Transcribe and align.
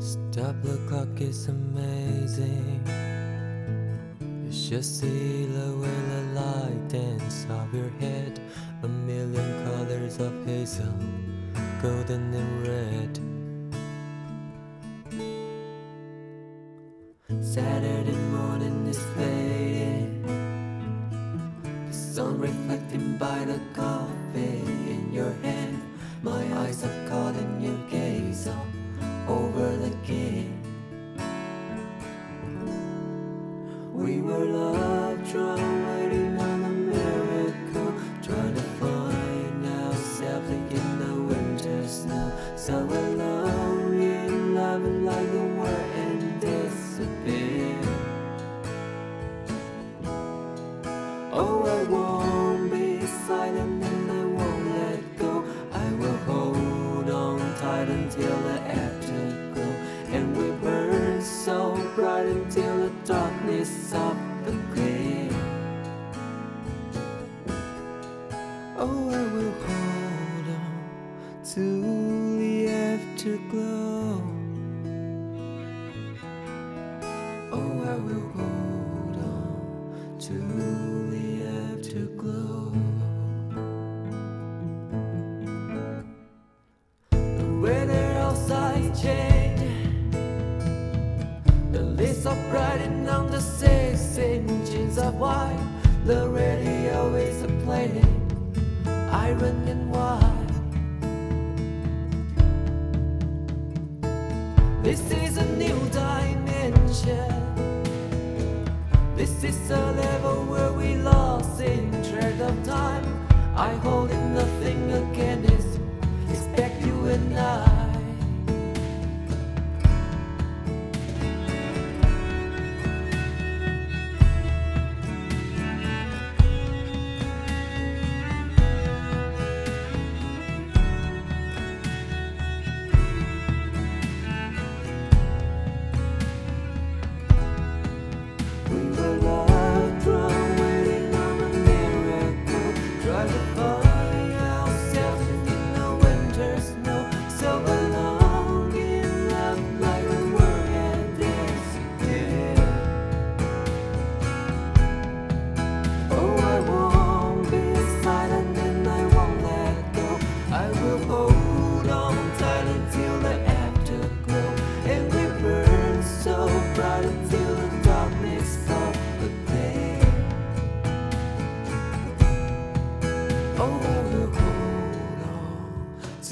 Stop 0.00 0.56
the 0.62 0.78
clock, 0.88 1.20
it's 1.20 1.48
amazing. 1.48 2.80
You 4.18 4.50
should 4.50 4.82
see 4.82 5.44
the 5.44 5.76
way 5.76 6.00
the 6.08 6.40
light 6.40 6.88
dance 6.88 7.46
off 7.50 7.68
your 7.74 7.90
head. 8.00 8.40
A 8.82 8.88
million 8.88 9.62
colors 9.62 10.18
of 10.18 10.32
hazel, 10.46 10.94
golden 11.82 12.32
and 12.32 12.66
red. 12.66 13.20
Saturday 17.44 18.16
morning 18.32 18.86
is 18.86 18.98
fading. 19.18 20.24
The 21.88 21.92
sun 21.92 22.40
reflecting 22.40 23.18
by 23.18 23.44
the 23.44 23.60
coffee 23.74 24.64
in 24.94 25.10
your 25.12 25.34
hand. 25.42 25.82
My 26.22 26.42
eyes 26.60 26.82
are 26.84 27.08
caught 27.08 27.36
in 27.36 27.60
your 27.60 27.76
gaze 27.90 28.48
in 43.00 44.54
love, 44.54 44.82
like 44.82 45.32
the 45.32 45.46
world 45.58 45.90
and 45.96 46.40
disappear. 46.40 47.80
Oh, 51.32 51.64
I 51.64 51.82
won't 51.90 52.70
be 52.70 53.00
silent 53.26 53.84
and 53.84 54.10
I 54.10 54.24
won't 54.24 54.66
let 54.76 55.18
go. 55.18 55.44
I 55.72 55.92
will 55.94 56.18
hold 56.28 57.10
on 57.10 57.40
tight 57.56 57.88
until 57.88 58.36
the 58.42 58.60
afterglow. 58.82 59.74
And 60.12 60.36
we 60.36 60.50
burn 60.62 61.22
so 61.22 61.76
bright 61.94 62.26
until 62.26 62.76
the 62.88 62.90
darkness 63.04 63.94
of 63.94 64.16
the 64.44 64.52
grave. 64.74 65.34
Oh, 68.76 69.10
I 69.10 69.22
will 69.34 69.54
hold 69.66 70.48
on 70.58 71.44
to 71.54 71.89
afterglow. 73.20 74.22
Oh, 77.52 77.84
I 77.84 77.96
will 77.96 78.28
hold 78.32 79.16
on 79.20 80.16
to 80.20 80.32
the 81.12 81.44
afterglow. 81.68 82.72
The 87.10 87.60
weather 87.60 88.06
outside 88.20 88.94
changed. 88.98 90.14
The 91.72 91.82
leaves 91.82 92.24
are 92.24 92.42
brightened 92.48 93.06
on 93.06 93.30
the 93.30 93.40
six 93.42 94.16
inches 94.16 94.96
of 94.96 95.16
white. 95.16 95.60
The 96.06 96.26
radio 96.26 97.14
is 97.16 97.44
playing 97.64 98.16
Iron 99.12 99.68
and 99.68 99.90
Wine. 99.90 100.29
This 104.90 105.12
is 105.12 105.36
a 105.36 105.46
new 105.54 105.78
dimension. 105.90 107.30
This 109.14 109.44
is 109.44 109.70
a 109.70 109.92
level 109.92 110.44
where 110.46 110.72
we 110.72 110.96
lost 110.96 111.60
in 111.60 111.92
track 112.02 112.40
of 112.40 112.64
time. 112.64 112.79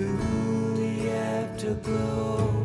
The 0.00 1.10
afterglow. 1.10 2.64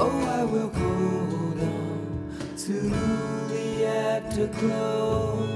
Oh, 0.00 0.20
I 0.38 0.44
will 0.44 0.68
hold 0.68 1.60
on 1.60 2.56
to 2.56 2.72
the 3.52 3.86
afterglow. 3.86 5.48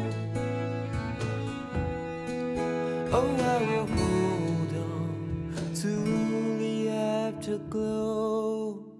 Oh, 3.10 3.36
I 3.40 3.58
will 3.68 3.86
hold 3.86 4.72
on 4.76 5.72
to 5.74 5.92
the 6.58 6.90
afterglow. 6.90 8.97